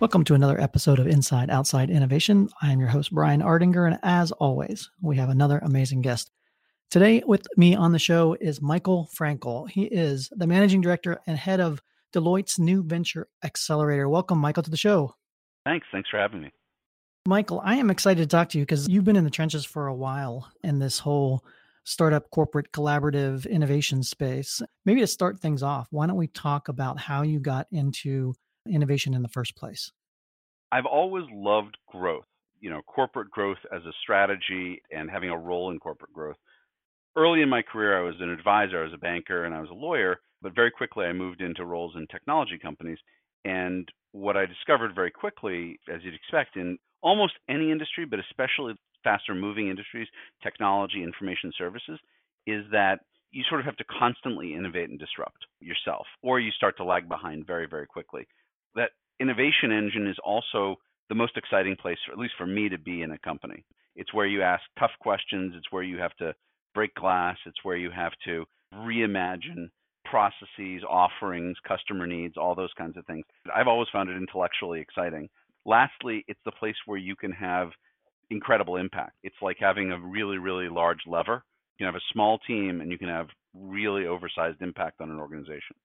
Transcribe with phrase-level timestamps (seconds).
[0.00, 2.48] Welcome to another episode of Inside Outside Innovation.
[2.60, 6.32] I am your host, Brian Ardinger, and as always, we have another amazing guest.
[6.90, 9.70] Today, with me on the show is Michael Frankel.
[9.70, 11.80] He is the managing director and head of
[12.12, 14.08] Deloitte's New Venture Accelerator.
[14.08, 15.14] Welcome, Michael, to the show.
[15.64, 15.86] Thanks.
[15.92, 16.50] Thanks for having me.
[17.26, 19.86] Michael, I am excited to talk to you because you've been in the trenches for
[19.86, 21.44] a while in this whole
[21.84, 24.60] startup, corporate, collaborative innovation space.
[24.84, 28.34] Maybe to start things off, why don't we talk about how you got into
[28.68, 29.92] innovation in the first place?
[30.72, 32.26] I've always loved growth,
[32.60, 36.36] you know, corporate growth as a strategy and having a role in corporate growth.
[37.16, 39.70] Early in my career, I was an advisor, I was a banker, and I was
[39.70, 42.98] a lawyer, but very quickly I moved into roles in technology companies.
[43.44, 48.74] And what I discovered very quickly, as you'd expect in almost any industry, but especially
[49.04, 50.08] faster moving industries,
[50.42, 52.00] technology, information services,
[52.46, 56.76] is that you sort of have to constantly innovate and disrupt yourself, or you start
[56.78, 58.26] to lag behind very, very quickly
[58.74, 60.76] that innovation engine is also
[61.08, 63.64] the most exciting place, at least for me, to be in a company.
[63.96, 65.54] It's where you ask tough questions.
[65.56, 66.34] It's where you have to
[66.74, 67.36] break glass.
[67.46, 69.68] It's where you have to reimagine
[70.04, 73.24] processes, offerings, customer needs, all those kinds of things.
[73.54, 75.28] I've always found it intellectually exciting.
[75.64, 77.70] Lastly, it's the place where you can have
[78.30, 79.12] incredible impact.
[79.22, 81.42] It's like having a really, really large lever.
[81.78, 85.18] You can have a small team and you can have really oversized impact on an
[85.18, 85.76] organization.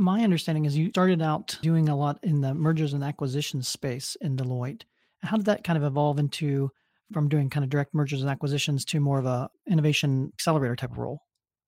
[0.00, 4.16] My understanding is you started out doing a lot in the mergers and acquisitions space
[4.20, 4.82] in Deloitte.
[5.22, 6.70] How did that kind of evolve into
[7.12, 10.92] from doing kind of direct mergers and acquisitions to more of a innovation accelerator type
[10.92, 11.22] of role?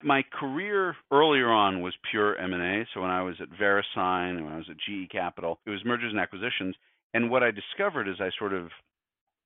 [0.05, 2.87] My career earlier on was pure M&A.
[2.95, 5.85] So when I was at VeriSign and when I was at GE Capital, it was
[5.85, 6.77] mergers and acquisitions.
[7.13, 8.69] And what I discovered as I sort of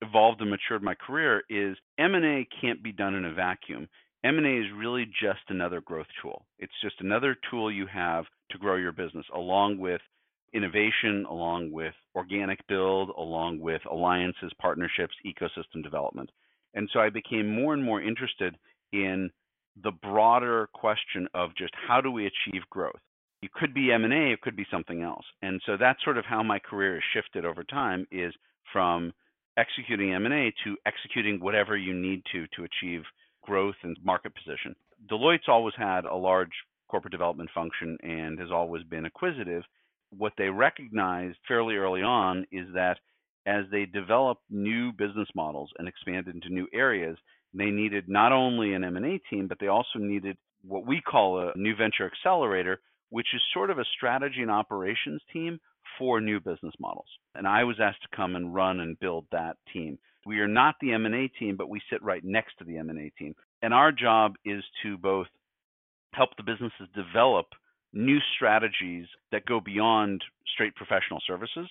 [0.03, 3.89] evolved and matured my career is M&A can't be done in a vacuum.
[4.25, 6.47] M&A is really just another growth tool.
[6.59, 10.01] It's just another tool you have to grow your business along with
[10.55, 16.31] innovation, along with organic build, along with alliances, partnerships, ecosystem development.
[16.73, 18.57] And so I became more and more interested
[18.93, 19.31] in
[19.83, 23.01] the broader question of just how do we achieve growth?
[23.43, 25.25] It could be M&A, it could be something else.
[25.43, 28.33] And so that's sort of how my career has shifted over time is
[28.73, 29.12] from
[29.59, 33.03] executing M&A to executing whatever you need to to achieve
[33.44, 34.75] growth and market position.
[35.09, 36.53] Deloitte's always had a large
[36.88, 39.62] corporate development function and has always been acquisitive.
[40.10, 42.99] What they recognized fairly early on is that
[43.47, 47.19] as they developed new business models and expanded into new areas,
[47.53, 51.53] they needed not only an M&A team, but they also needed what we call a
[51.56, 52.81] new venture accelerator,
[53.11, 55.59] which is sort of a strategy and operations team
[55.99, 57.09] for new business models.
[57.34, 59.99] And I was asked to come and run and build that team.
[60.27, 63.35] We are not the M&A team, but we sit right next to the M&A team.
[63.62, 65.27] And our job is to both
[66.12, 67.47] help the businesses develop
[67.93, 71.69] new strategies that go beyond straight professional services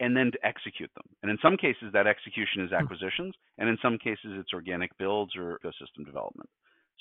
[0.00, 1.04] and then to execute them.
[1.22, 2.76] And in some cases, that execution is hmm.
[2.76, 6.48] acquisitions, and in some cases, it's organic builds or ecosystem development.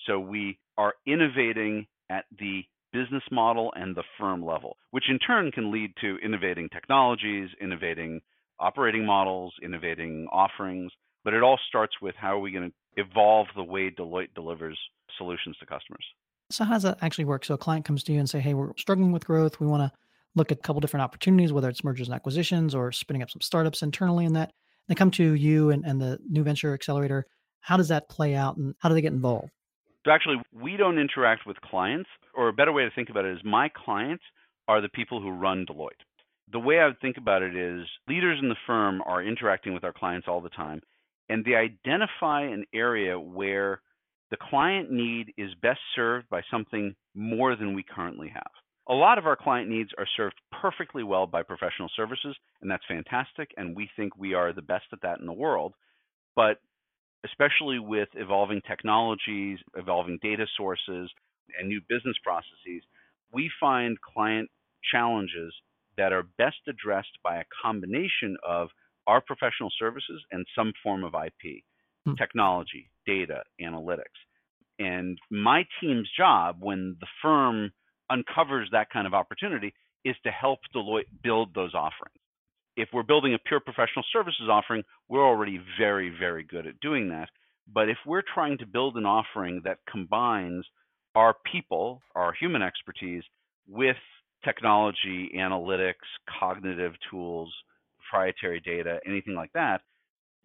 [0.05, 5.51] So we are innovating at the business model and the firm level, which in turn
[5.51, 8.21] can lead to innovating technologies, innovating
[8.59, 10.91] operating models, innovating offerings.
[11.23, 14.79] But it all starts with how are we going to evolve the way Deloitte delivers
[15.17, 16.05] solutions to customers.
[16.49, 17.43] So how does that actually work?
[17.43, 19.59] So a client comes to you and say, "Hey, we're struggling with growth.
[19.59, 19.97] We want to
[20.35, 23.41] look at a couple different opportunities, whether it's mergers and acquisitions or spinning up some
[23.41, 24.51] startups internally in that."
[24.87, 27.25] They come to you and, and the new venture accelerator.
[27.59, 29.49] How does that play out and how do they get involved?
[30.05, 33.33] So actually, we don't interact with clients, or a better way to think about it
[33.33, 34.23] is my clients
[34.69, 36.06] are the people who run Deloitte.
[36.51, 39.83] The way I would think about it is leaders in the firm are interacting with
[39.83, 40.81] our clients all the time,
[41.29, 43.81] and they identify an area where
[44.31, 48.51] the client need is best served by something more than we currently have.
[48.89, 52.85] A lot of our client needs are served perfectly well by professional services, and that's
[52.87, 53.51] fantastic.
[53.57, 55.73] And we think we are the best at that in the world.
[56.35, 56.61] But
[57.25, 61.11] especially with evolving technologies, evolving data sources,
[61.59, 62.83] and new business processes,
[63.33, 64.49] we find client
[64.91, 65.53] challenges
[65.97, 68.69] that are best addressed by a combination of
[69.07, 71.63] our professional services and some form of IP,
[72.05, 72.13] hmm.
[72.15, 74.19] technology, data, analytics.
[74.79, 77.71] And my team's job when the firm
[78.09, 79.73] uncovers that kind of opportunity
[80.05, 82.19] is to help Deloitte build those offerings.
[82.77, 87.09] if we're building a pure professional services offering, we're already very, very good at doing
[87.09, 87.27] that.
[87.73, 90.63] But if we're trying to build an offering that combines
[91.15, 93.23] our people, our human expertise,
[93.67, 93.97] with
[94.43, 95.93] technology, analytics,
[96.39, 97.53] cognitive tools,
[97.99, 99.81] proprietary data, anything like that,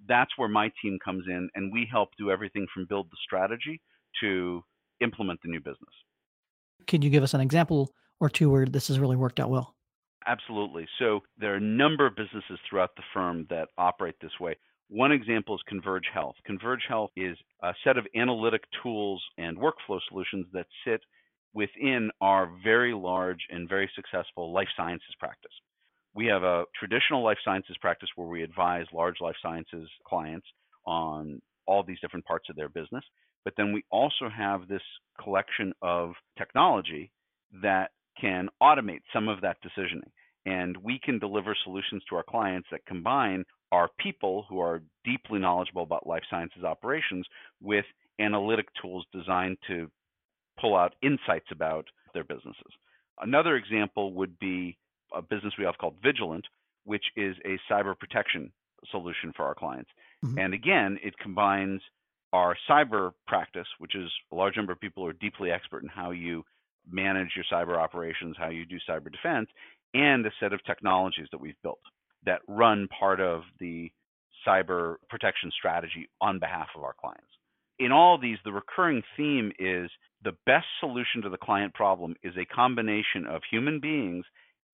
[0.09, 3.81] that's where my team comes in and we help do everything from build the strategy
[4.21, 4.63] to
[5.01, 5.95] implement the new business.
[6.87, 9.75] Could you give us an example or two where this has really worked out well?
[10.27, 10.87] Absolutely.
[10.99, 14.57] So there are a number of businesses throughout the firm that operate this way.
[14.89, 16.35] One example is Converge Health.
[16.45, 21.01] Converge Health is a set of analytic tools and workflow solutions that sit
[21.55, 25.53] within our very large and very successful life sciences practice.
[26.15, 30.47] We have a traditional life sciences practice where we advise large life sciences clients
[30.87, 33.05] on all these different parts of their business.
[33.45, 34.83] But then we also have this
[35.21, 37.11] collection of technology
[37.63, 37.91] that
[38.21, 40.11] can automate some of that decisioning.
[40.45, 45.39] And we can deliver solutions to our clients that combine our people who are deeply
[45.39, 47.27] knowledgeable about life sciences operations
[47.61, 47.85] with
[48.21, 49.91] analytic tools designed to
[50.63, 52.73] pull out insights about their businesses.
[53.21, 54.79] Another example would be
[55.15, 56.47] a business we have called Vigilant,
[56.85, 58.51] which is a cyber protection
[58.91, 59.91] solution for our clients.
[60.25, 60.39] Mm-hmm.
[60.39, 61.83] And again, it combines
[62.33, 65.89] our cyber practice, which is a large number of people who are deeply expert in
[65.89, 66.43] how you
[66.91, 69.49] manage your cyber operations, how you do cyber defense,
[69.95, 71.81] and a set of technologies that we've built
[72.25, 73.91] that run part of the
[74.47, 77.27] cyber protection strategy on behalf of our clients.
[77.79, 79.91] In all of these, the recurring theme is
[80.23, 84.25] the best solution to the client problem is a combination of human beings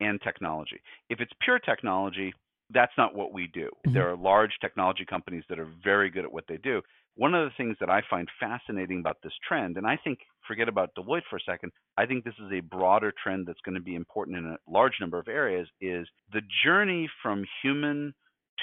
[0.00, 0.80] and technology.
[1.08, 2.32] If it's pure technology,
[2.70, 3.70] that's not what we do.
[3.86, 3.94] Mm-hmm.
[3.94, 6.82] There are large technology companies that are very good at what they do.
[7.16, 10.68] One of the things that I find fascinating about this trend, and I think, forget
[10.68, 13.80] about Deloitte for a second, I think this is a broader trend that's going to
[13.80, 18.14] be important in a large number of areas, is the journey from human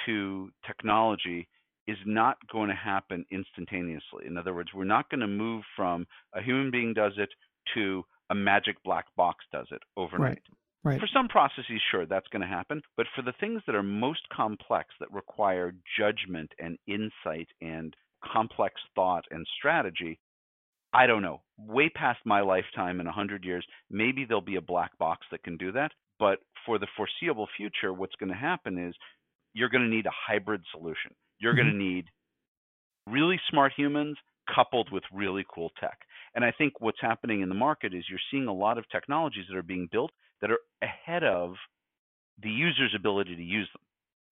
[0.05, 1.49] to technology
[1.87, 4.25] is not going to happen instantaneously.
[4.25, 7.29] In other words, we're not going to move from a human being does it
[7.73, 10.29] to a magic black box does it overnight.
[10.29, 10.41] Right.
[10.83, 10.99] Right.
[10.99, 12.83] For some processes, sure, that's going to happen.
[12.95, 18.75] But for the things that are most complex, that require judgment and insight and complex
[18.93, 20.19] thought and strategy,
[20.93, 21.41] I don't know.
[21.57, 25.57] Way past my lifetime in 100 years, maybe there'll be a black box that can
[25.57, 25.91] do that.
[26.19, 28.93] But for the foreseeable future, what's going to happen is
[29.53, 31.15] you're going to need a hybrid solution.
[31.39, 31.61] You're mm-hmm.
[31.61, 32.05] going to need
[33.07, 34.17] really smart humans
[34.53, 35.99] coupled with really cool tech.
[36.33, 39.45] And I think what's happening in the market is you're seeing a lot of technologies
[39.49, 40.11] that are being built
[40.41, 41.53] that are ahead of
[42.41, 43.81] the user's ability to use them.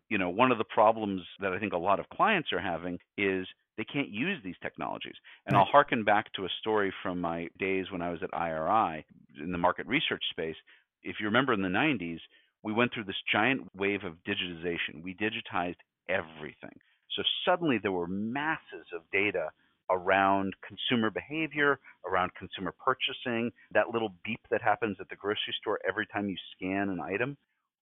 [0.09, 2.99] You know, one of the problems that I think a lot of clients are having
[3.17, 3.47] is
[3.77, 5.15] they can't use these technologies.
[5.47, 5.55] And.
[5.57, 9.05] I'll harken back to a story from my days when I was at IRI
[9.41, 10.55] in the market research space.
[11.01, 12.19] If you remember in the 90s,
[12.63, 15.01] we went through this giant wave of digitization.
[15.01, 15.77] We digitized
[16.07, 16.77] everything.
[17.15, 19.49] So suddenly there were masses of data
[19.89, 25.79] around consumer behavior, around consumer purchasing, that little beep that happens at the grocery store
[25.87, 27.37] every time you scan an item.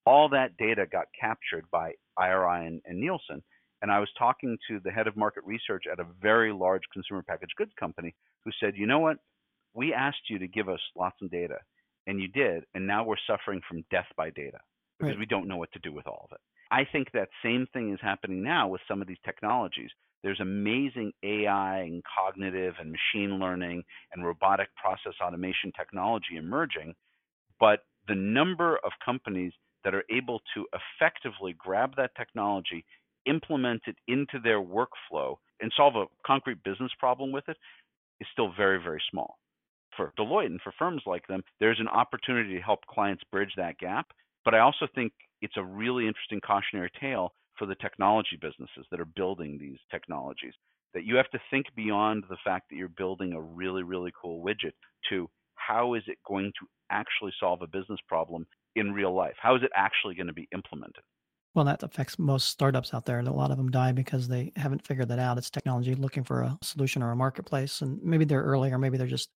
[0.05, 3.43] All that data got captured by IRI and, and Nielsen.
[3.81, 7.23] And I was talking to the head of market research at a very large consumer
[7.23, 8.13] packaged goods company
[8.43, 9.17] who said, you know what?
[9.73, 11.57] We asked you to give us lots of data,
[12.07, 12.63] and you did.
[12.73, 14.59] And now we're suffering from death by data
[14.99, 15.19] because right.
[15.19, 16.41] we don't know what to do with all of it.
[16.71, 19.89] I think that same thing is happening now with some of these technologies.
[20.23, 26.95] There's amazing AI and cognitive and machine learning and robotic process automation technology emerging,
[27.59, 29.51] but the number of companies
[29.83, 32.85] that are able to effectively grab that technology,
[33.25, 37.57] implement it into their workflow, and solve a concrete business problem with it
[38.19, 39.37] is still very, very small.
[39.97, 43.77] For Deloitte and for firms like them, there's an opportunity to help clients bridge that
[43.77, 44.07] gap.
[44.45, 48.99] But I also think it's a really interesting cautionary tale for the technology businesses that
[48.99, 50.53] are building these technologies.
[50.93, 54.43] That you have to think beyond the fact that you're building a really, really cool
[54.43, 54.73] widget
[55.09, 58.45] to how is it going to actually solve a business problem
[58.75, 59.35] in real life?
[59.41, 61.03] How is it actually going to be implemented?
[61.53, 63.19] Well, that affects most startups out there.
[63.19, 65.37] And a lot of them die because they haven't figured that out.
[65.37, 67.81] It's technology looking for a solution or a marketplace.
[67.81, 69.29] And maybe they're early or maybe they're just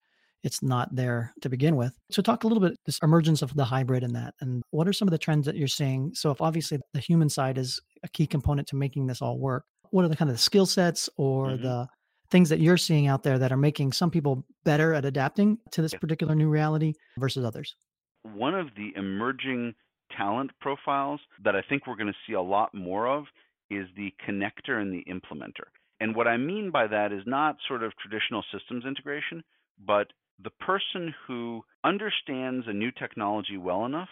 [0.45, 1.97] it's not there to begin with.
[2.11, 4.93] So talk a little bit this emergence of the hybrid in that and what are
[4.93, 6.11] some of the trends that you're seeing?
[6.13, 9.65] So if obviously the human side is a key component to making this all work,
[9.89, 11.63] what are the kind of the skill sets or mm-hmm.
[11.63, 11.87] the
[12.29, 15.81] things that you're seeing out there that are making some people better at adapting to
[15.81, 17.75] this particular new reality versus others?
[18.23, 19.73] One of the emerging
[20.15, 23.25] talent profiles that I think we're going to see a lot more of
[23.71, 25.67] is the connector and the implementer.
[25.99, 29.43] And what I mean by that is not sort of traditional systems integration,
[29.83, 30.07] but
[30.43, 34.09] the person who understands a new technology well enough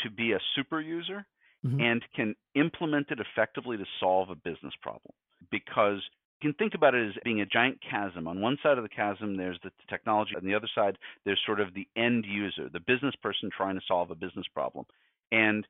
[0.00, 1.26] to be a super user
[1.64, 1.80] mm-hmm.
[1.80, 5.12] and can implement it effectively to solve a business problem.
[5.50, 6.00] Because
[6.40, 8.26] you can think about it as being a giant chasm.
[8.28, 10.32] On one side of the chasm, there's the technology.
[10.36, 13.84] On the other side, there's sort of the end user, the business person trying to
[13.86, 14.86] solve a business problem.
[15.32, 15.66] And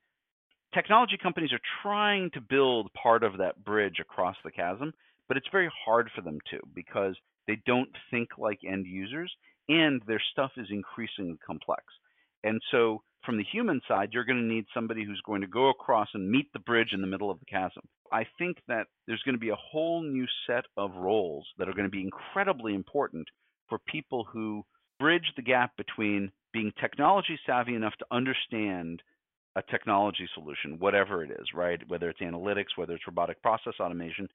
[0.75, 4.93] technology companies are trying to build part of that bridge across the chasm,
[5.27, 9.33] but it's very hard for them to because they don't think like end users
[9.71, 11.85] and their stuff is increasingly complex.
[12.43, 15.71] And so from the human side, you're going to need somebody who's going to go
[15.71, 17.83] across and meet the bridge in the middle of the chasm.
[18.13, 21.75] I think that there's going to be a whole new set of roles that are
[21.75, 23.29] going to be incredibly important
[23.69, 24.65] for people who
[24.99, 29.03] bridge the gap between being technology savvy enough to understand
[29.55, 31.81] a technology solution, whatever it is, right?
[31.89, 34.29] Whether it's analytics, whether it's robotic process automation,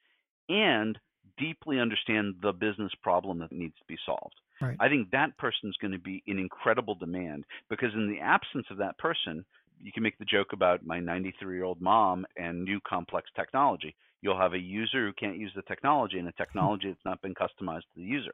[0.47, 0.97] and
[1.37, 4.35] deeply understand the business problem that needs to be solved.
[4.61, 4.77] Right.
[4.79, 8.65] I think that person is going to be in incredible demand because in the absence
[8.71, 9.45] of that person,
[9.81, 13.95] you can make the joke about my 93 year old mom and new complex technology.
[14.21, 17.33] You'll have a user who can't use the technology and a technology that's not been
[17.35, 18.33] customized to the user.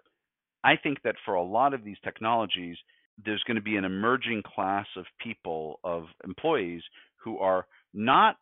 [0.63, 2.77] I think that for a lot of these technologies,
[3.25, 6.83] there's going to be an emerging class of people, of employees
[7.23, 8.37] who are not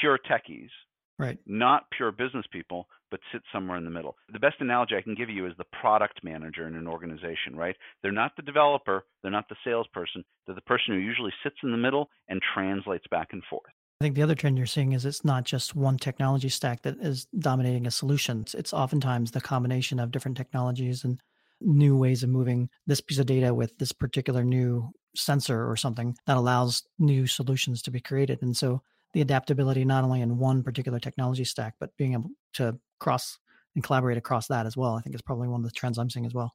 [0.00, 0.70] pure techies,
[1.18, 1.38] right.
[1.46, 4.16] not pure business people, but sit somewhere in the middle.
[4.32, 7.76] The best analogy I can give you is the product manager in an organization, right?
[8.02, 11.70] They're not the developer, they're not the salesperson, they're the person who usually sits in
[11.70, 13.72] the middle and translates back and forth.
[14.00, 16.98] I think the other trend you're seeing is it's not just one technology stack that
[17.00, 18.44] is dominating a solution.
[18.54, 21.20] It's oftentimes the combination of different technologies and
[21.60, 26.16] new ways of moving this piece of data with this particular new sensor or something
[26.26, 28.40] that allows new solutions to be created.
[28.40, 28.82] And so
[29.14, 33.38] the adaptability not only in one particular technology stack, but being able to cross
[33.74, 36.10] and collaborate across that as well, I think is probably one of the trends I'm
[36.10, 36.54] seeing as well.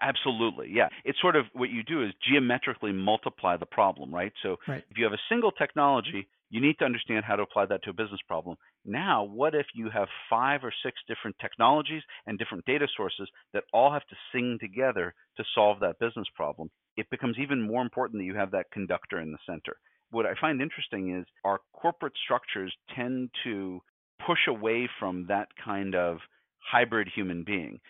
[0.00, 0.70] Absolutely.
[0.72, 0.88] Yeah.
[1.04, 4.32] It's sort of what you do is geometrically multiply the problem, right?
[4.42, 4.84] So right.
[4.90, 7.90] if you have a single technology, you need to understand how to apply that to
[7.90, 8.56] a business problem.
[8.84, 13.64] Now, what if you have five or six different technologies and different data sources that
[13.72, 16.70] all have to sing together to solve that business problem?
[16.96, 19.76] It becomes even more important that you have that conductor in the center
[20.10, 23.80] what I find interesting is our corporate structures tend to
[24.26, 26.18] push away from that kind of
[26.58, 27.80] hybrid human being.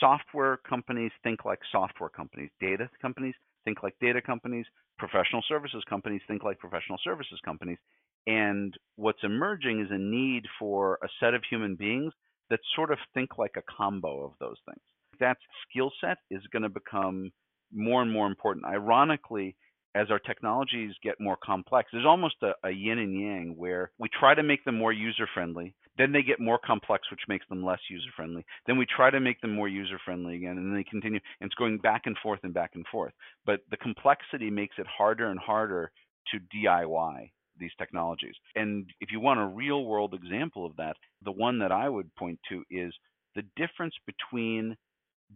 [0.00, 4.66] Software companies think like software companies, data companies think like data companies,
[4.98, 7.78] professional services companies think like professional services companies.
[8.26, 12.12] And what's emerging is a need for a set of human beings
[12.50, 14.80] that sort of think like a combo of those things.
[15.20, 15.36] That
[15.68, 17.30] skill set is going to become
[17.72, 18.66] more and more important.
[18.66, 19.56] Ironically,
[19.94, 24.08] as our technologies get more complex, there's almost a, a yin and yang where we
[24.08, 25.74] try to make them more user friendly.
[25.96, 28.44] Then they get more complex, which makes them less user friendly.
[28.66, 31.20] Then we try to make them more user friendly again, and then they continue.
[31.40, 33.12] And it's going back and forth and back and forth.
[33.46, 35.92] But the complexity makes it harder and harder
[36.32, 38.34] to DIY these technologies.
[38.56, 42.12] And if you want a real world example of that, the one that I would
[42.16, 42.92] point to is
[43.36, 44.76] the difference between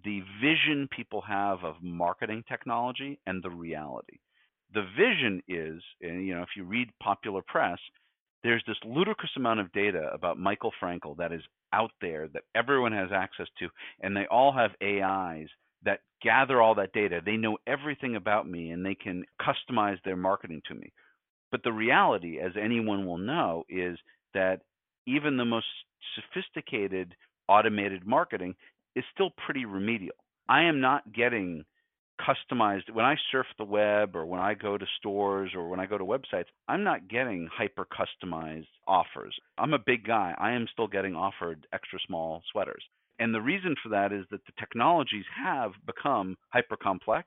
[0.05, 4.19] the vision people have of marketing technology and the reality
[4.75, 7.79] the vision is, and you know, if you read popular press,
[8.43, 12.93] there's this ludicrous amount of data about Michael Frankel that is out there that everyone
[12.93, 13.69] has access to,
[14.01, 15.49] and they all have AIs
[15.85, 17.21] that gather all that data.
[17.25, 20.93] They know everything about me and they can customize their marketing to me.
[21.51, 23.99] But the reality, as anyone will know, is
[24.35, 24.63] that
[25.07, 25.67] even the most
[26.15, 27.15] sophisticated
[27.49, 28.55] automated marketing
[28.95, 30.17] is still pretty remedial.
[30.49, 31.65] I am not getting
[32.21, 35.87] customized when I surf the web or when I go to stores or when I
[35.87, 39.35] go to websites, I'm not getting hyper customized offers.
[39.57, 40.35] I'm a big guy.
[40.39, 42.85] I am still getting offered extra small sweaters.
[43.19, 47.27] And the reason for that is that the technologies have become hyper complex,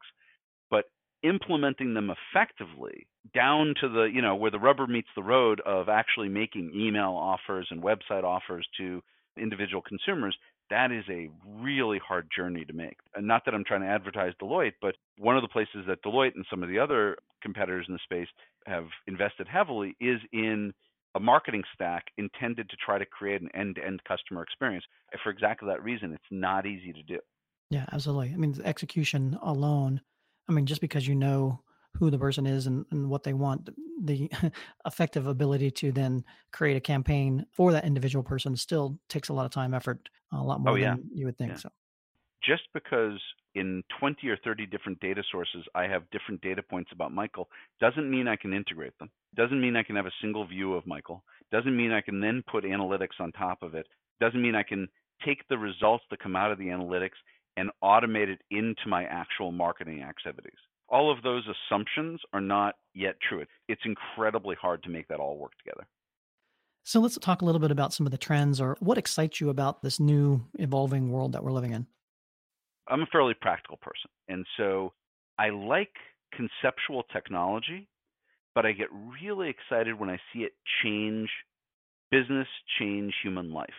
[0.70, 0.86] but
[1.24, 5.90] implementing them effectively down to the, you know, where the rubber meets the road of
[5.90, 9.02] actually making email offers and website offers to
[9.38, 10.36] individual consumers
[10.72, 12.98] that is a really hard journey to make.
[13.14, 16.36] And not that I'm trying to advertise Deloitte, but one of the places that Deloitte
[16.36, 18.28] and some of the other competitors in the space
[18.66, 20.74] have invested heavily is in
[21.14, 24.86] a marketing stack intended to try to create an end-to-end customer experience.
[25.14, 27.20] Uh, for exactly that reason, it's not easy to do.
[27.70, 28.32] Yeah, absolutely.
[28.34, 30.02] I mean, execution alone.
[30.48, 31.60] I mean, just because you know
[31.98, 33.70] who the person is and, and what they want
[34.04, 34.30] the
[34.86, 39.46] effective ability to then create a campaign for that individual person still takes a lot
[39.46, 40.96] of time effort a lot oh, more oh, yeah.
[40.96, 41.58] than you would think yeah.
[41.58, 41.70] so
[42.44, 43.20] just because
[43.54, 47.48] in 20 or 30 different data sources I have different data points about Michael
[47.80, 49.12] doesn't mean I can integrate them.
[49.36, 51.24] Doesn't mean I can have a single view of Michael.
[51.52, 53.86] Doesn't mean I can then put analytics on top of it.
[54.20, 54.88] Doesn't mean I can
[55.26, 57.20] take the results that come out of the analytics
[57.58, 60.58] and automate it into my actual marketing activities
[60.92, 63.46] all of those assumptions are not yet true.
[63.68, 65.88] It's incredibly hard to make that all work together.
[66.84, 69.50] So let's talk a little bit about some of the trends or what excites you
[69.50, 71.88] about this new evolving world that we're living in.
[72.88, 74.10] I'm a fairly practical person.
[74.28, 74.92] And so
[75.38, 75.94] I like
[76.34, 77.88] conceptual technology,
[78.54, 78.88] but I get
[79.22, 81.30] really excited when I see it change
[82.10, 82.48] business,
[82.80, 83.70] change human life.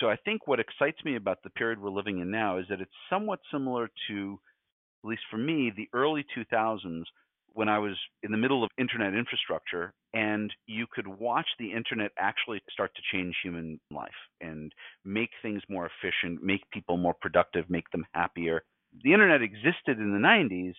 [0.00, 2.80] So I think what excites me about the period we're living in now is that
[2.80, 4.38] it's somewhat similar to,
[5.06, 7.04] at least for me, the early 2000s
[7.52, 12.10] when I was in the middle of internet infrastructure and you could watch the internet
[12.18, 14.10] actually start to change human life
[14.42, 14.72] and
[15.06, 18.62] make things more efficient, make people more productive, make them happier.
[19.04, 20.74] The internet existed in the 90s.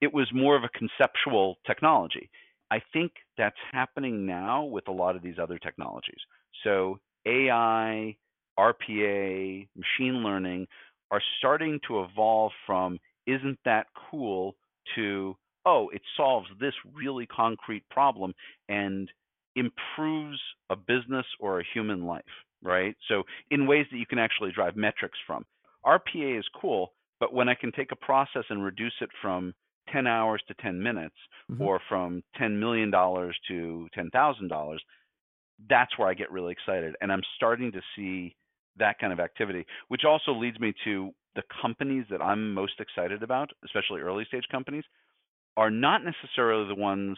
[0.00, 2.28] It was more of a conceptual technology.
[2.72, 6.20] I think that's happening now with a lot of these other technologies.
[6.64, 8.16] So AI,
[8.58, 10.66] RPA, machine learning
[11.12, 12.98] are starting to evolve from
[13.32, 14.56] isn't that cool
[14.94, 18.32] to oh, it solves this really concrete problem
[18.68, 19.10] and
[19.56, 20.38] improves
[20.70, 22.24] a business or a human life,
[22.62, 22.96] right?
[23.08, 25.44] So, in ways that you can actually drive metrics from.
[25.84, 29.54] RPA is cool, but when I can take a process and reduce it from
[29.92, 31.14] 10 hours to 10 minutes
[31.50, 31.62] mm-hmm.
[31.62, 34.76] or from $10 million to $10,000,
[35.68, 36.94] that's where I get really excited.
[37.00, 38.36] And I'm starting to see
[38.80, 43.22] that kind of activity, which also leads me to the companies that I'm most excited
[43.22, 44.84] about, especially early stage companies,
[45.56, 47.16] are not necessarily the ones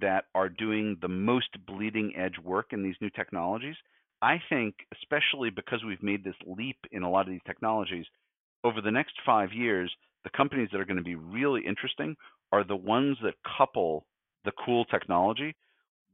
[0.00, 3.76] that are doing the most bleeding edge work in these new technologies.
[4.22, 8.06] I think, especially because we've made this leap in a lot of these technologies,
[8.64, 9.92] over the next five years,
[10.24, 12.16] the companies that are going to be really interesting
[12.50, 14.06] are the ones that couple
[14.44, 15.54] the cool technology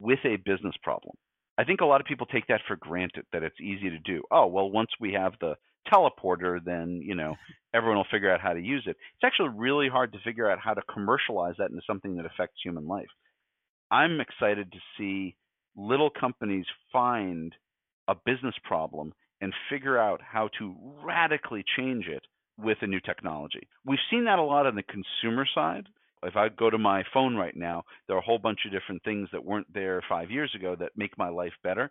[0.00, 1.14] with a business problem.
[1.60, 4.22] I think a lot of people take that for granted that it's easy to do.
[4.30, 5.56] Oh, well, once we have the
[5.92, 7.34] teleporter, then, you know,
[7.74, 8.96] everyone will figure out how to use it.
[8.96, 12.56] It's actually really hard to figure out how to commercialize that into something that affects
[12.64, 13.10] human life.
[13.90, 15.36] I'm excited to see
[15.76, 17.54] little companies find
[18.08, 19.12] a business problem
[19.42, 20.74] and figure out how to
[21.04, 22.22] radically change it
[22.56, 23.68] with a new technology.
[23.84, 25.88] We've seen that a lot on the consumer side.
[26.22, 29.02] If I go to my phone right now, there are a whole bunch of different
[29.04, 31.90] things that weren't there five years ago that make my life better.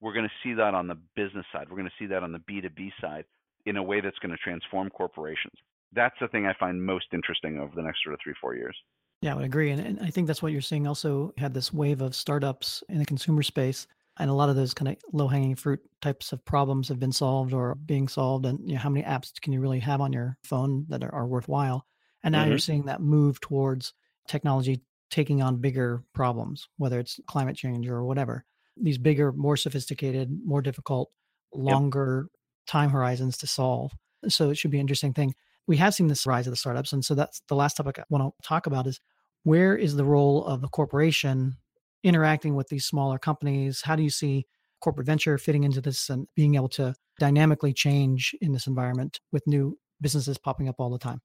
[0.00, 1.66] We're going to see that on the business side.
[1.68, 3.24] We're going to see that on the B2B side
[3.66, 5.54] in a way that's going to transform corporations.
[5.92, 8.76] That's the thing I find most interesting over the next sort of three, four years.
[9.22, 9.70] Yeah, I would agree.
[9.70, 12.98] And, and I think that's what you're seeing also had this wave of startups in
[12.98, 13.86] the consumer space.
[14.18, 17.10] And a lot of those kind of low hanging fruit types of problems have been
[17.10, 18.46] solved or being solved.
[18.46, 21.12] And you know, how many apps can you really have on your phone that are,
[21.12, 21.86] are worthwhile?
[22.24, 22.50] And now mm-hmm.
[22.50, 23.92] you're seeing that move towards
[24.26, 28.44] technology taking on bigger problems, whether it's climate change or whatever.
[28.76, 31.12] These bigger, more sophisticated, more difficult,
[31.52, 32.40] longer yep.
[32.66, 33.92] time horizons to solve.
[34.28, 35.34] So it should be an interesting thing.
[35.66, 36.92] We have seen this rise of the startups.
[36.92, 38.98] And so that's the last topic I want to talk about is
[39.44, 41.56] where is the role of the corporation
[42.02, 43.82] interacting with these smaller companies?
[43.82, 44.46] How do you see
[44.80, 49.46] corporate venture fitting into this and being able to dynamically change in this environment with
[49.46, 51.20] new businesses popping up all the time?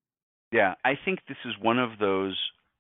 [0.51, 2.38] Yeah, I think this is one of those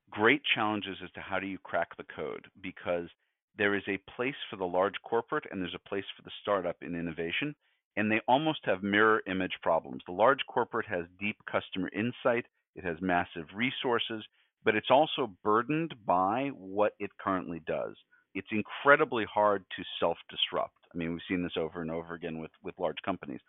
[0.09, 3.09] great challenges as to how do you crack the code because
[3.57, 6.77] there is a place for the large corporate and there's a place for the startup
[6.81, 7.55] in innovation
[7.95, 10.01] and they almost have mirror image problems.
[10.05, 14.23] The large corporate has deep customer insight, it has massive resources,
[14.63, 17.95] but it's also burdened by what it currently does.
[18.33, 20.77] It's incredibly hard to self disrupt.
[20.93, 23.41] I mean, we've seen this over and over again with, with large companies.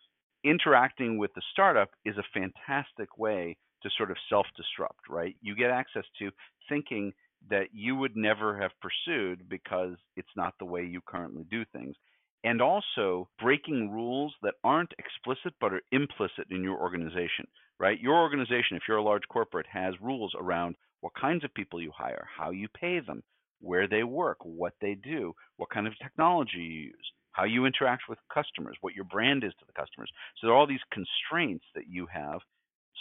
[0.42, 5.36] Interacting with the startup is a fantastic way to sort of self disrupt, right?
[5.40, 6.30] You get access to
[6.68, 7.12] thinking
[7.48, 11.96] that you would never have pursued because it's not the way you currently do things.
[12.44, 17.46] And also breaking rules that aren't explicit but are implicit in your organization,
[17.78, 18.00] right?
[18.00, 21.90] Your organization, if you're a large corporate, has rules around what kinds of people you
[21.94, 23.22] hire, how you pay them,
[23.60, 28.02] where they work, what they do, what kind of technology you use, how you interact
[28.08, 30.10] with customers, what your brand is to the customers.
[30.36, 32.40] So there are all these constraints that you have.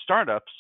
[0.04, 0.52] Startups,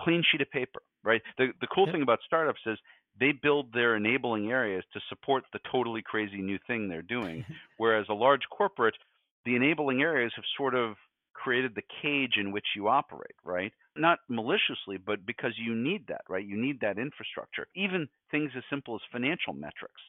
[0.00, 1.22] clean sheet of paper, right?
[1.38, 1.94] The the cool yep.
[1.94, 2.78] thing about startups is
[3.18, 7.44] they build their enabling areas to support the totally crazy new thing they're doing.
[7.78, 8.96] Whereas a large corporate,
[9.44, 10.96] the enabling areas have sort of
[11.32, 13.72] created the cage in which you operate, right?
[13.96, 16.44] Not maliciously, but because you need that, right?
[16.44, 17.66] You need that infrastructure.
[17.76, 20.00] Even things as simple as financial metrics.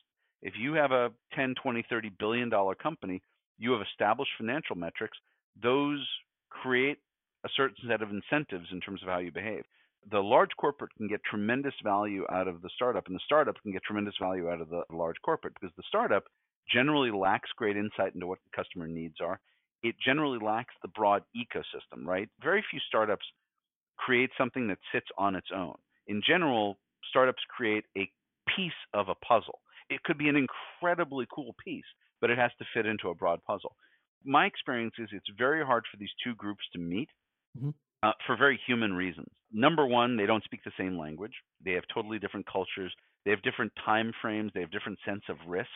[0.42, 3.22] If you have a 10, 20, 30 billion dollar company,
[3.58, 5.18] you have established financial metrics,
[5.62, 6.06] those
[6.50, 7.00] create
[7.46, 9.64] a certain set of incentives in terms of how you behave.
[10.12, 13.72] The large corporate can get tremendous value out of the startup, and the startup can
[13.72, 16.26] get tremendous value out of the large corporate because the startup
[16.72, 19.40] generally lacks great insight into what the customer needs are
[19.86, 22.28] it generally lacks the broad ecosystem, right?
[22.42, 23.26] Very few startups
[23.98, 25.76] create something that sits on its own.
[26.08, 28.10] In general, startups create a
[28.56, 29.60] piece of a puzzle.
[29.92, 31.86] It could be an incredibly cool piece,
[32.20, 33.76] but it has to fit into a broad puzzle.
[34.24, 37.10] My experience is it's very hard for these two groups to meet
[37.58, 37.70] mm-hmm.
[38.04, 39.28] uh, for very human reasons.
[39.52, 41.34] Number one, they don't speak the same language.
[41.64, 42.94] They have totally different cultures.
[43.24, 44.52] They have different time frames.
[44.54, 45.70] They have different sense of risk.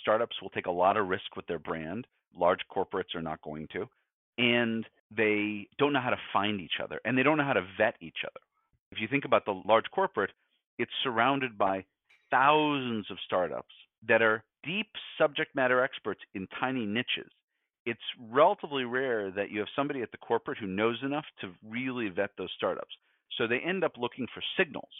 [0.00, 2.06] Startups will take a lot of risk with their brand.
[2.36, 3.86] Large corporates are not going to.
[4.38, 7.66] And they don't know how to find each other and they don't know how to
[7.76, 8.40] vet each other.
[8.92, 10.30] If you think about the large corporate,
[10.78, 11.84] it's surrounded by
[12.30, 13.74] thousands of startups
[14.08, 14.88] that are deep
[15.18, 17.30] subject matter experts in tiny niches.
[17.86, 22.08] It's relatively rare that you have somebody at the corporate who knows enough to really
[22.08, 22.94] vet those startups.
[23.38, 24.90] So they end up looking for signals.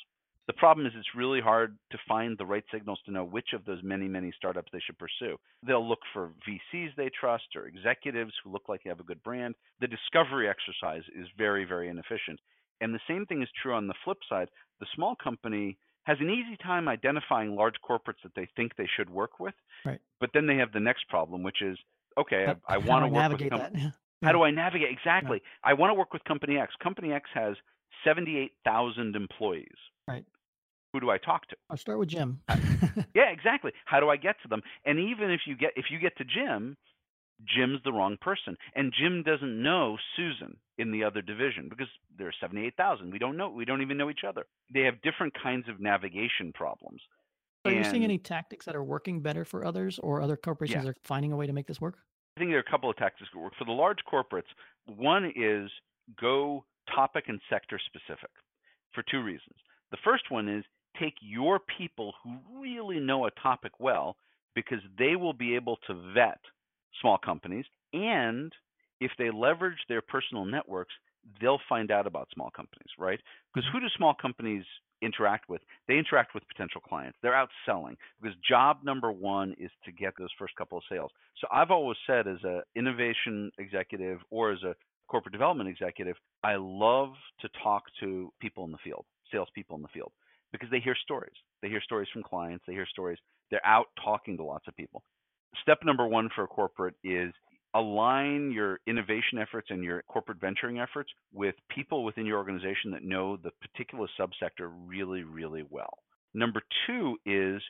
[0.46, 3.64] The problem is it's really hard to find the right signals to know which of
[3.64, 5.36] those many, many startups they should pursue.
[5.64, 9.22] They'll look for VCs they trust or executives who look like they have a good
[9.22, 9.54] brand.
[9.80, 12.40] The discovery exercise is very, very inefficient.
[12.80, 14.48] And the same thing is true on the flip side.
[14.80, 19.10] The small company has an easy time identifying large corporates that they think they should
[19.10, 19.54] work with.
[19.84, 20.00] Right.
[20.18, 21.78] But then they have the next problem, which is
[22.18, 23.90] okay, um, I, I want to work with com- yeah.
[24.22, 25.40] How do I navigate exactly?
[25.42, 25.70] Yeah.
[25.70, 26.74] I want to work with company X.
[26.82, 27.56] Company X has
[28.04, 29.66] 78,000 employees.
[30.06, 30.24] Right.
[30.92, 31.56] Who do I talk to?
[31.70, 32.40] I'll start with Jim.
[32.48, 32.56] Uh,
[33.14, 33.72] yeah, exactly.
[33.86, 34.60] How do I get to them?
[34.84, 36.76] And even if you get if you get to Jim,
[37.46, 38.56] Jim's the wrong person.
[38.74, 41.86] And Jim doesn't know Susan in the other division because
[42.18, 43.12] there are 78,000.
[43.12, 43.50] We don't know.
[43.50, 44.46] We don't even know each other.
[44.72, 47.00] They have different kinds of navigation problems.
[47.64, 50.84] Are and, you seeing any tactics that are working better for others or other corporations
[50.84, 50.90] yeah.
[50.90, 51.98] are finding a way to make this work?
[52.36, 53.52] I think there are a couple of tactics that work.
[53.58, 54.48] For the large corporates,
[54.86, 55.70] one is
[56.18, 58.30] go topic and sector specific
[58.94, 59.56] for two reasons.
[59.90, 60.64] The first one is
[60.98, 64.16] take your people who really know a topic well
[64.54, 66.40] because they will be able to vet
[67.00, 67.66] small companies.
[67.92, 68.52] And
[69.00, 70.94] if they leverage their personal networks,
[71.40, 73.20] they'll find out about small companies, right?
[73.52, 73.78] Because mm-hmm.
[73.78, 74.64] who do small companies
[75.02, 75.62] interact with?
[75.88, 77.18] They interact with potential clients.
[77.22, 81.10] They're out selling because job number one is to get those first couple of sales.
[81.40, 84.74] So I've always said as an innovation executive or as a
[85.08, 89.88] corporate development executive, I love to talk to people in the field, salespeople in the
[89.88, 90.12] field,
[90.52, 91.34] because they hear stories.
[91.62, 92.64] They hear stories from clients.
[92.66, 93.18] They hear stories.
[93.50, 95.02] They're out talking to lots of people
[95.62, 97.32] step number one for a corporate is
[97.74, 103.04] align your innovation efforts and your corporate venturing efforts with people within your organization that
[103.04, 105.98] know the particular subsector really, really well.
[106.34, 107.62] Number two is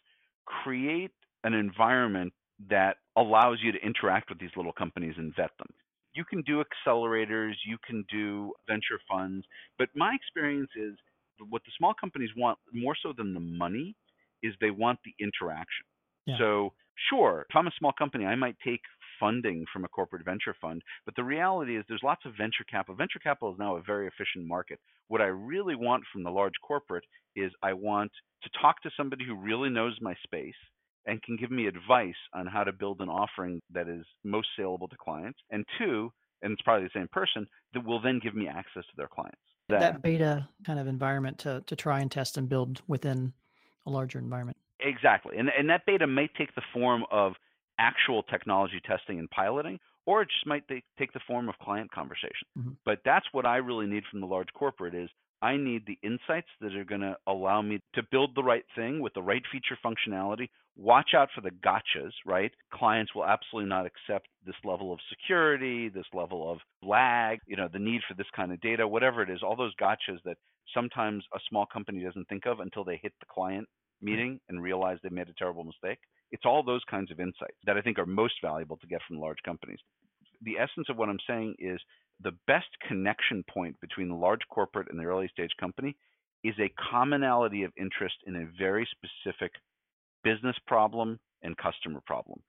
[0.47, 1.11] create
[1.45, 2.33] an environment
[2.69, 5.69] that allows you to interact with these little companies and vet them.
[6.15, 9.47] You can do accelerators, you can do venture funds,
[9.79, 10.95] but my experience is
[11.49, 13.95] what the small companies want more so than the money
[14.43, 15.87] is they want the interaction.
[16.27, 16.37] Yeah.
[16.39, 16.73] So
[17.09, 18.83] Sure, if I'm a small company, I might take
[19.21, 22.97] funding from a corporate venture fund, but the reality is there's lots of venture capital.
[22.97, 24.81] Venture capital is now a very efficient market.
[25.09, 27.05] What I really want from the large corporate
[27.37, 28.11] is I want
[28.43, 30.55] to talk to somebody who really knows my space
[31.07, 34.89] and can give me advice on how to build an offering that is most saleable
[34.89, 35.39] to clients.
[35.51, 38.97] And two, and it's probably the same person, that will then give me access to
[38.97, 39.39] their clients.
[39.69, 43.33] That, that beta kind of environment to, to try and test and build within
[43.87, 44.57] a larger environment.
[44.81, 45.37] Exactly.
[45.37, 47.35] And, and that beta may take the form of
[47.81, 52.47] actual technology testing and piloting, or it just might take the form of client conversation.
[52.59, 52.71] Mm-hmm.
[52.85, 55.09] But that's what I really need from the large corporate is
[55.43, 59.01] I need the insights that are going to allow me to build the right thing
[59.01, 60.49] with the right feature functionality.
[60.77, 62.53] Watch out for the gotchas, right?
[62.73, 67.69] Clients will absolutely not accept this level of security, this level of lag, you know,
[67.73, 70.37] the need for this kind of data, whatever it is, all those gotchas that
[70.75, 73.67] sometimes a small company doesn't think of until they hit the client
[74.03, 75.99] meeting and realize they made a terrible mistake.
[76.33, 79.19] It's all those kinds of insights that I think are most valuable to get from
[79.19, 79.81] large companies.
[80.43, 81.81] The essence of what I'm saying is
[82.23, 85.97] the best connection point between the large corporate and the early stage company
[86.45, 89.53] is a commonality of interest in a very specific
[90.23, 92.41] business problem and customer problem.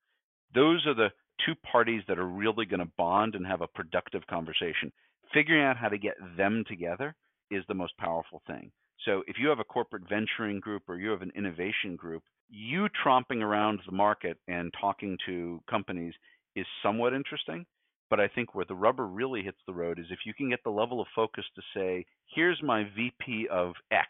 [0.53, 1.11] Those are the
[1.45, 4.91] two parties that are really going to bond and have a productive conversation.
[5.33, 7.15] Figuring out how to get them together
[7.49, 8.71] is the most powerful thing.
[9.05, 12.87] So if you have a corporate venturing group or you have an innovation group, you
[13.03, 16.13] tromping around the market and talking to companies
[16.55, 17.65] is somewhat interesting.
[18.09, 20.59] But I think where the rubber really hits the road is if you can get
[20.63, 24.09] the level of focus to say, here's my VP of X,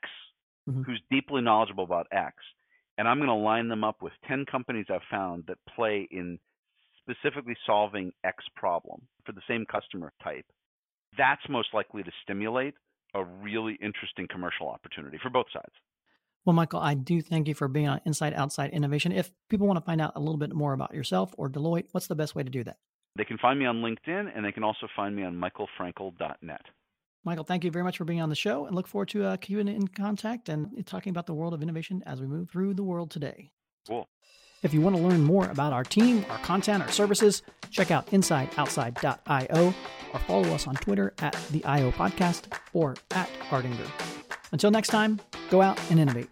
[0.68, 0.82] mm-hmm.
[0.82, 2.36] who's deeply knowledgeable about X,
[2.98, 6.40] and I'm going to line them up with 10 companies I've found that play in
[7.00, 10.46] specifically solving X problem for the same customer type.
[11.18, 12.74] That's most likely to stimulate
[13.14, 15.74] a really interesting commercial opportunity for both sides.
[16.46, 19.12] Well, Michael, I do thank you for being on Inside Outside Innovation.
[19.12, 22.08] If people want to find out a little bit more about yourself or Deloitte, what's
[22.08, 22.78] the best way to do that?
[23.16, 26.62] They can find me on LinkedIn and they can also find me on michaelfrankel.net.
[27.24, 29.38] Michael, thank you very much for being on the show and look forward to uh,
[29.38, 32.84] keeping in contact and talking about the world of innovation as we move through the
[32.84, 33.52] world today.
[33.88, 34.10] Cool.
[34.64, 38.08] If you want to learn more about our team, our content, our services, check out
[38.08, 39.74] insideoutside.io
[40.14, 42.44] or follow us on Twitter at the IO Podcast
[42.74, 43.90] or at Ardinger.
[44.52, 45.20] Until next time,
[45.50, 46.30] go out and innovate.